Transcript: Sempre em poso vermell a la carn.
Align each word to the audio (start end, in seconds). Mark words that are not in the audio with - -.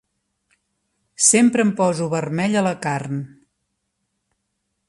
Sempre 1.29 1.65
em 1.65 1.73
poso 1.81 2.09
vermell 2.15 2.57
a 2.63 2.67
la 2.71 2.75
carn. 2.89 3.23